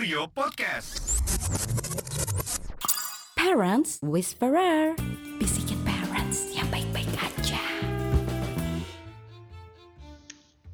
[0.00, 1.20] Kurio Podcast.
[3.36, 4.96] Parents Whisperer.
[5.36, 7.60] Bisikin parents yang baik-baik aja.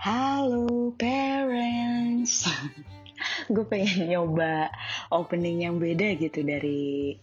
[0.00, 2.48] Halo parents.
[3.52, 4.72] Gue pengen nyoba
[5.12, 7.20] opening yang beda gitu dari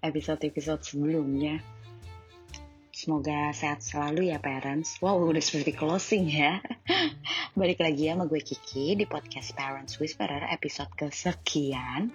[0.00, 1.60] episode-episode sebelumnya
[3.04, 4.96] Semoga sehat selalu ya parents.
[5.04, 6.64] Wow, udah seperti closing ya.
[7.60, 12.08] Balik lagi ya sama gue Kiki di podcast Parents Whisperer episode kesekian.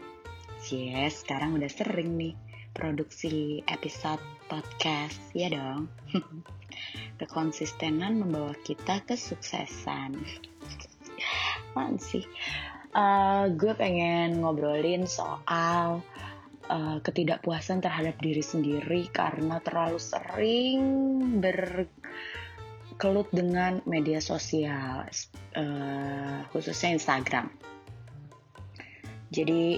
[0.74, 2.34] Yes, sekarang udah sering nih
[2.74, 4.18] produksi episode
[4.50, 5.94] podcast, ya dong.
[7.22, 10.18] Kekonsistenan membawa kita kesuksesan.
[11.78, 12.26] Man sih.
[12.98, 16.02] Uh, gue pengen ngobrolin soal
[16.70, 20.80] uh, ketidakpuasan terhadap diri sendiri karena terlalu sering
[21.42, 25.10] berkelut dengan media sosial,
[25.58, 27.50] uh, khususnya Instagram.
[29.30, 29.78] Jadi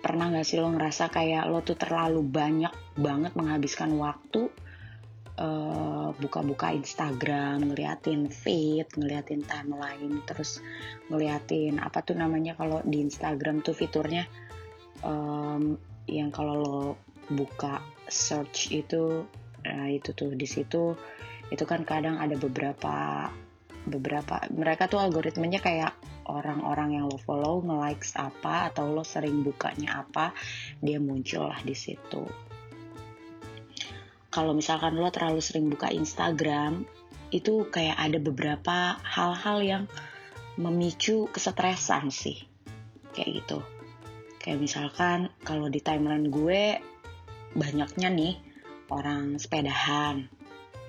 [0.00, 4.48] pernah gak sih lo ngerasa kayak lo tuh terlalu banyak banget menghabiskan waktu
[5.36, 10.64] uh, buka-buka Instagram, ngeliatin feed, ngeliatin timeline, terus
[11.12, 14.24] ngeliatin apa tuh namanya kalau di Instagram tuh fiturnya
[15.04, 15.76] um,
[16.10, 16.80] yang kalau lo
[17.30, 17.78] buka
[18.10, 19.22] search itu
[19.62, 20.98] uh, itu tuh di situ
[21.50, 23.26] itu kan kadang ada beberapa
[23.86, 25.94] beberapa mereka tuh algoritmanya kayak
[26.28, 30.30] orang-orang yang lo follow nge-likes apa atau lo sering bukanya apa
[30.78, 32.22] dia muncul lah di situ.
[34.30, 36.86] Kalau misalkan lo terlalu sering buka Instagram
[37.34, 39.84] itu kayak ada beberapa hal-hal yang
[40.54, 42.38] memicu kesetresan sih
[43.14, 43.58] kayak gitu
[44.40, 46.80] Kayak misalkan kalau di timeline gue
[47.52, 48.34] banyaknya nih
[48.88, 50.32] orang sepedahan,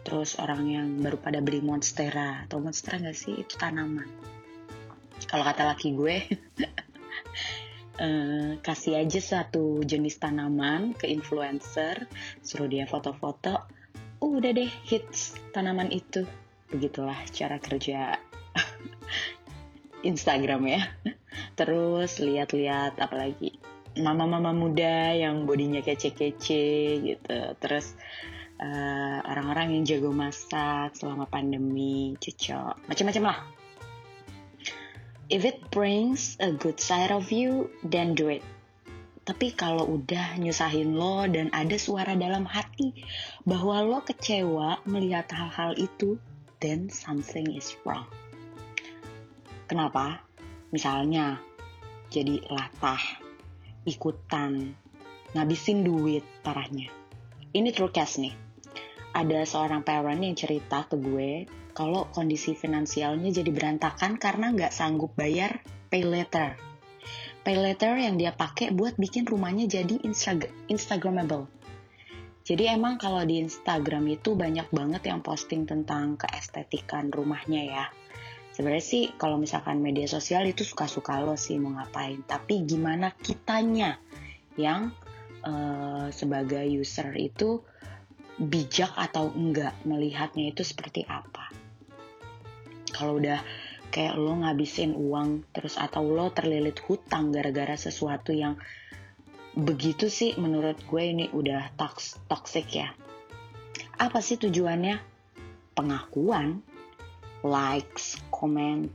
[0.07, 2.47] terus orang yang baru pada beli monstera.
[2.47, 3.43] Atau monstera gak sih?
[3.43, 4.07] Itu tanaman.
[5.27, 6.15] Kalau kata laki gue,
[8.07, 12.07] eh, kasih aja satu jenis tanaman ke influencer,
[12.39, 13.67] suruh dia foto-foto,
[14.23, 16.23] uh, udah deh hits tanaman itu.
[16.71, 18.15] Begitulah cara kerja
[20.07, 20.81] Instagram ya
[21.55, 23.59] terus lihat-lihat apalagi
[23.99, 27.95] mama-mama muda yang bodinya kece-kece gitu terus
[28.59, 33.39] eh, orang-orang yang jago masak selama pandemi cocok macam-macam lah
[35.27, 38.43] if it brings a good side of you then do it
[39.21, 43.05] tapi kalau udah nyusahin lo dan ada suara dalam hati
[43.45, 46.17] bahwa lo kecewa melihat hal-hal itu,
[46.57, 48.09] then something is wrong.
[49.69, 50.25] Kenapa?
[50.71, 51.35] Misalnya,
[52.07, 53.03] jadi latah,
[53.83, 54.71] ikutan,
[55.35, 56.87] ngabisin duit parahnya.
[57.51, 58.35] Ini true case nih.
[59.11, 61.43] Ada seorang parent yang cerita ke gue
[61.75, 65.59] kalau kondisi finansialnya jadi berantakan karena nggak sanggup bayar
[65.91, 66.55] pay letter.
[67.43, 70.39] Pay letter yang dia pakai buat bikin rumahnya jadi Insta
[70.71, 71.51] Instagramable.
[72.47, 77.85] Jadi emang kalau di Instagram itu banyak banget yang posting tentang keestetikan rumahnya ya
[78.51, 82.23] sebenarnya sih kalau misalkan media sosial itu suka-suka lo sih mau ngapain.
[82.27, 83.97] Tapi gimana kitanya
[84.59, 84.91] yang
[85.43, 87.63] uh, sebagai user itu
[88.41, 91.51] bijak atau enggak melihatnya itu seperti apa?
[92.91, 93.39] Kalau udah
[93.91, 98.55] kayak lo ngabisin uang terus atau lo terlilit hutang gara-gara sesuatu yang
[99.51, 102.91] begitu sih menurut gue ini udah tox toxic ya.
[103.99, 105.11] Apa sih tujuannya?
[105.75, 106.63] Pengakuan
[107.41, 108.89] likes, comment.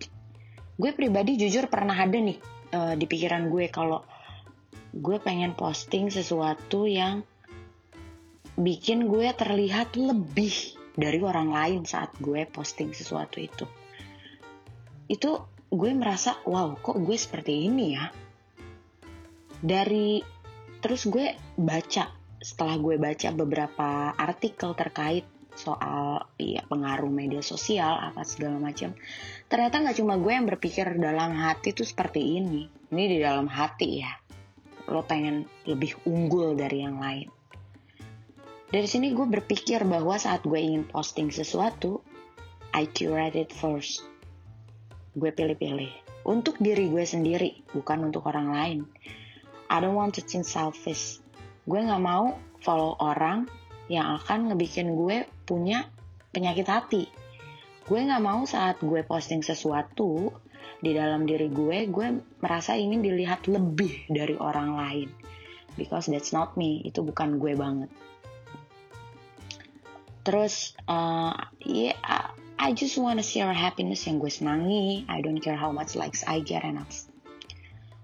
[0.74, 2.42] Gue pribadi jujur pernah ada nih
[2.74, 4.02] uh, di pikiran gue kalau
[4.90, 7.22] gue pengen posting sesuatu yang
[8.58, 13.68] bikin gue terlihat lebih dari orang lain saat gue posting sesuatu itu.
[15.06, 18.08] Itu gue merasa, wow kok gue seperti ini ya.
[19.60, 20.24] Dari
[20.80, 28.22] terus gue baca, setelah gue baca beberapa artikel terkait soal ya pengaruh media sosial apa
[28.22, 28.92] segala macam.
[29.48, 32.68] Ternyata nggak cuma gue yang berpikir dalam hati tuh seperti ini.
[32.92, 34.12] Ini di dalam hati ya.
[34.92, 37.32] Lo pengen lebih unggul dari yang lain.
[38.66, 42.04] Dari sini gue berpikir bahwa saat gue ingin posting sesuatu
[42.76, 44.04] I curate it first.
[45.16, 45.88] Gue pilih-pilih.
[46.28, 48.78] Untuk diri gue sendiri bukan untuk orang lain.
[49.72, 51.24] I don't want to think selfish.
[51.64, 53.46] Gue nggak mau follow orang
[53.86, 55.86] yang akan ngebikin gue punya
[56.34, 57.04] penyakit hati.
[57.86, 60.34] Gue gak mau saat gue posting sesuatu
[60.82, 62.06] di dalam diri gue, gue
[62.42, 65.08] merasa ingin dilihat lebih dari orang lain.
[65.78, 67.90] Because that's not me, itu bukan gue banget.
[70.26, 71.94] Terus, uh, yeah,
[72.58, 75.06] I just wanna share happiness yang gue senangi.
[75.06, 76.82] I don't care how much likes I get and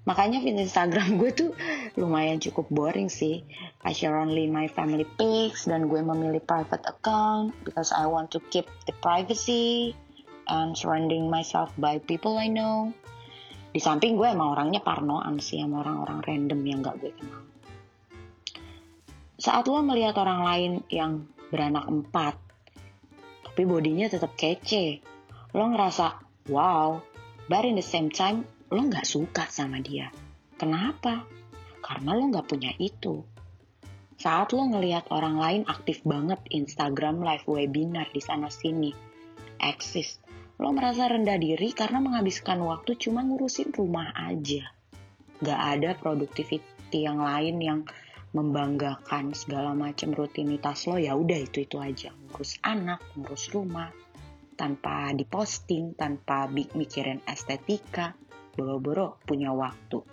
[0.03, 1.51] makanya feed Instagram gue tuh
[1.95, 3.47] lumayan cukup boring sih.
[3.87, 8.43] I share only my family pics dan gue memilih private account because I want to
[8.51, 9.95] keep the privacy
[10.51, 12.91] and surrounding myself by people I know.
[13.73, 17.43] Di samping gue emang orangnya parnoan sih sama orang-orang random yang gak gue kenal.
[19.41, 22.41] Saat lo melihat orang lain yang beranak empat
[23.45, 25.05] tapi bodinya tetap kece
[25.53, 26.17] lo ngerasa
[26.49, 26.97] wow
[27.53, 30.09] but in the same time lo nggak suka sama dia.
[30.57, 31.29] Kenapa?
[31.85, 33.21] Karena lo nggak punya itu.
[34.17, 38.97] Saat lo ngelihat orang lain aktif banget Instagram live webinar di sana sini,
[39.61, 40.17] eksis,
[40.57, 44.73] lo merasa rendah diri karena menghabiskan waktu cuma ngurusin rumah aja.
[45.43, 47.81] Gak ada produktiviti yang lain yang
[48.33, 53.93] membanggakan segala macam rutinitas lo ya udah itu itu aja ngurus anak ngurus rumah
[54.57, 58.17] tanpa diposting tanpa mikirin estetika
[58.57, 60.05] boro-boro punya waktu.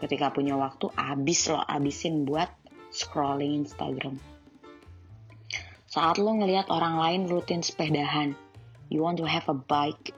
[0.00, 2.50] Ketika punya waktu, abis lo abisin buat
[2.92, 4.20] scrolling Instagram.
[5.88, 8.34] Saat lo ngelihat orang lain rutin sepedahan,
[8.90, 10.10] you want to have a bike,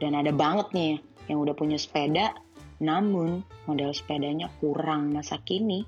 [0.00, 0.92] dan ada banget nih
[1.28, 2.32] yang udah punya sepeda,
[2.80, 5.84] namun model sepedanya kurang masa kini,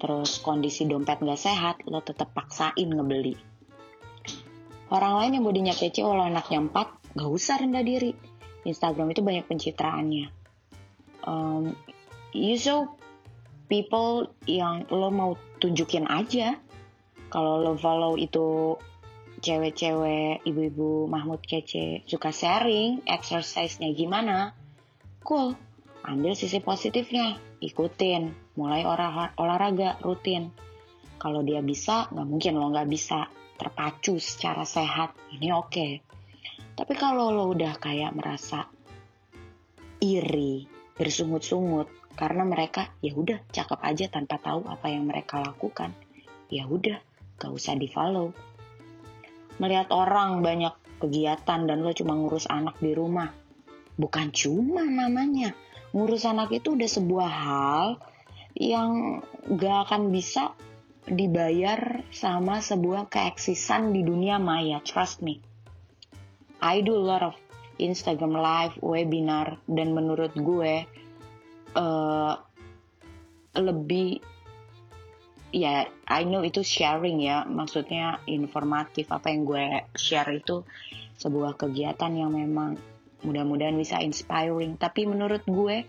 [0.00, 3.36] terus kondisi dompet gak sehat, lo tetap paksain ngebeli.
[4.88, 8.16] Orang lain yang bodinya kece walau anaknya empat, gak usah rendah diri
[8.68, 10.28] Instagram itu banyak pencitraannya.
[11.24, 11.72] Um,
[12.36, 12.92] you show
[13.66, 16.60] people yang lo mau tunjukin aja.
[17.28, 18.76] Kalau lo follow itu
[19.38, 24.56] cewek-cewek, ibu-ibu Mahmud kece suka sharing exercise-nya gimana,
[25.22, 25.54] cool.
[26.02, 30.48] Ambil sisi positifnya, ikutin, mulai olah, olahraga rutin.
[31.20, 33.28] Kalau dia bisa, nggak mungkin lo nggak bisa
[33.58, 35.12] terpacu secara sehat.
[35.34, 35.68] Ini oke.
[35.68, 35.92] Okay.
[36.78, 38.70] Tapi kalau lo udah kayak merasa
[39.98, 45.94] iri, bersungut-sungut karena mereka ya udah cakep aja tanpa tahu apa yang mereka lakukan,
[46.50, 46.98] ya udah
[47.38, 48.34] gak usah di follow.
[49.58, 53.30] Melihat orang banyak kegiatan dan lo cuma ngurus anak di rumah,
[53.98, 55.54] bukan cuma namanya
[55.94, 57.86] ngurus anak itu udah sebuah hal
[58.58, 59.22] yang
[59.54, 60.54] gak akan bisa
[61.08, 65.40] dibayar sama sebuah keeksisan di dunia maya, trust me.
[66.58, 67.34] I do a lot of
[67.78, 70.82] Instagram live, webinar, dan menurut gue
[71.78, 72.34] uh,
[73.54, 74.18] lebih
[75.54, 79.64] ya I know itu sharing ya, maksudnya informatif apa yang gue
[79.94, 80.66] share itu
[81.18, 82.78] sebuah kegiatan yang memang
[83.22, 84.74] mudah-mudahan bisa inspiring.
[84.74, 85.86] Tapi menurut gue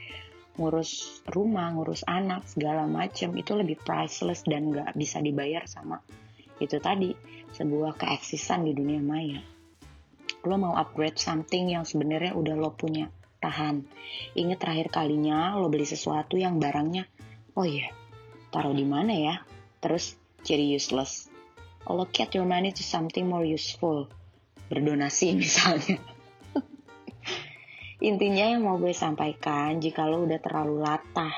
[0.61, 6.03] ngurus rumah, ngurus anak segala macam itu lebih priceless dan gak bisa dibayar sama
[6.59, 7.15] itu tadi
[7.55, 9.39] sebuah keeksisan di dunia maya
[10.45, 13.83] lo mau upgrade something yang sebenarnya udah lo punya tahan.
[14.35, 17.07] Inget terakhir kalinya lo beli sesuatu yang barangnya
[17.59, 17.91] oh iya
[18.55, 19.35] taruh di mana ya?
[19.83, 20.15] Terus
[20.47, 21.27] jadi useless.
[21.83, 24.07] Allocate your money to something more useful.
[24.71, 25.99] Berdonasi misalnya.
[27.99, 31.35] Intinya yang mau gue sampaikan jika lo udah terlalu latah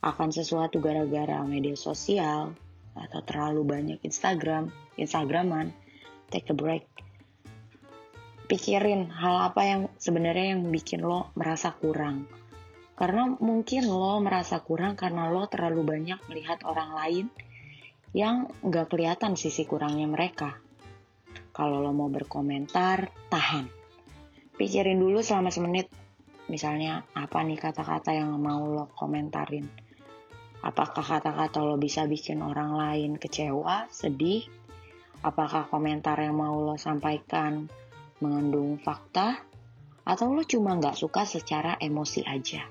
[0.00, 2.56] akan sesuatu gara-gara media sosial
[2.96, 5.76] atau terlalu banyak Instagram, Instagraman,
[6.32, 6.88] take a break
[8.48, 12.24] pikirin hal apa yang sebenarnya yang bikin lo merasa kurang.
[12.96, 17.26] Karena mungkin lo merasa kurang karena lo terlalu banyak melihat orang lain
[18.16, 20.56] yang gak kelihatan sisi kurangnya mereka.
[21.52, 23.68] Kalau lo mau berkomentar, tahan.
[24.56, 25.92] Pikirin dulu selama semenit,
[26.48, 29.68] misalnya apa nih kata-kata yang mau lo komentarin.
[30.64, 34.42] Apakah kata-kata lo bisa bikin orang lain kecewa, sedih?
[35.22, 37.70] Apakah komentar yang mau lo sampaikan
[38.18, 39.42] mengandung fakta,
[40.08, 42.64] atau lo cuma nggak suka secara emosi aja.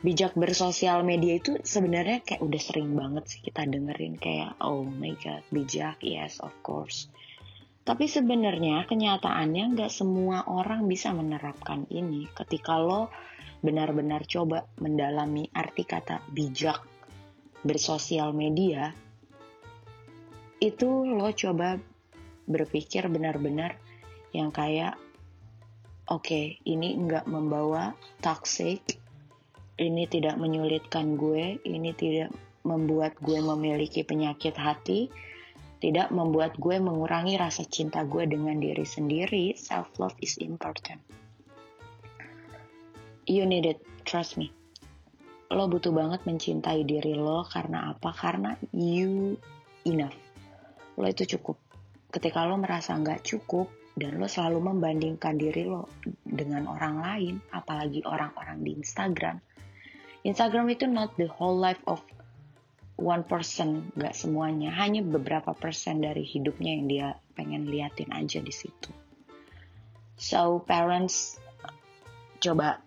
[0.00, 5.12] Bijak bersosial media itu sebenarnya kayak udah sering banget sih kita dengerin kayak oh my
[5.20, 7.08] god bijak yes of course.
[7.86, 13.08] Tapi sebenarnya kenyataannya nggak semua orang bisa menerapkan ini ketika lo
[13.64, 16.82] benar-benar coba mendalami arti kata bijak
[17.64, 18.92] bersosial media
[20.60, 21.76] itu lo coba
[22.46, 23.76] berpikir benar-benar
[24.36, 25.00] yang kayak
[26.12, 29.00] oke okay, ini nggak membawa toxic
[29.80, 32.28] ini tidak menyulitkan gue ini tidak
[32.68, 35.08] membuat gue memiliki penyakit hati
[35.76, 41.00] tidak membuat gue mengurangi rasa cinta gue dengan diri sendiri self love is important.
[43.28, 44.54] You need it trust me.
[45.52, 48.10] Lo butuh banget mencintai diri lo karena apa?
[48.16, 49.36] Karena you
[49.84, 50.16] enough.
[50.96, 51.60] Lo itu cukup.
[52.08, 55.88] Ketika lo merasa nggak cukup dan lo selalu membandingkan diri lo
[56.22, 59.40] dengan orang lain, apalagi orang-orang di Instagram,
[60.20, 62.04] Instagram itu not the whole life of
[63.00, 68.52] one person, nggak semuanya, hanya beberapa persen dari hidupnya yang dia pengen liatin aja di
[68.52, 68.92] situ.
[70.16, 71.40] So parents
[72.40, 72.80] coba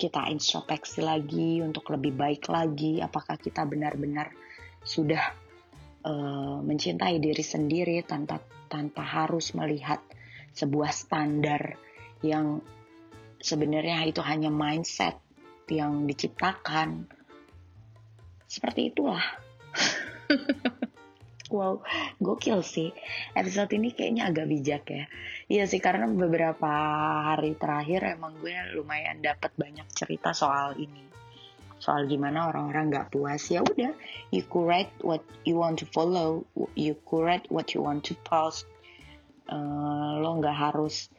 [0.00, 3.04] kita introspeksi lagi untuk lebih baik lagi.
[3.04, 4.32] Apakah kita benar-benar
[4.80, 5.39] sudah
[6.04, 8.40] uh, mencintai diri sendiri tanpa
[8.70, 9.98] tanpa harus melihat
[10.54, 11.78] sebuah standar
[12.22, 12.62] yang
[13.40, 15.18] sebenarnya itu hanya mindset
[15.70, 17.08] yang diciptakan.
[18.46, 19.22] Seperti itulah.
[21.50, 21.82] Wow
[22.22, 22.94] gokil sih.
[23.34, 25.04] Episode ini kayaknya agak bijak ya.
[25.50, 26.70] Iya sih karena beberapa
[27.26, 31.09] hari terakhir emang gue lumayan dapat banyak cerita soal ini
[31.80, 33.96] soal gimana orang-orang nggak puas ya udah
[34.28, 36.44] you curate what you want to follow
[36.76, 38.68] you curate what you want to post.
[39.50, 41.10] Uh, lo nggak harus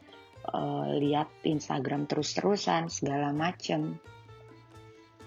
[0.48, 4.00] uh, lihat Instagram terus-terusan segala macem.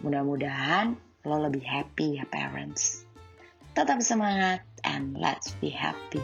[0.02, 3.06] Mudah-mudahan lo lebih happy ya parents.
[3.78, 6.24] Tetap semangat and let's be happy.